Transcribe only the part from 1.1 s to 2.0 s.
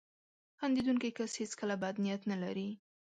کس هیڅکله بد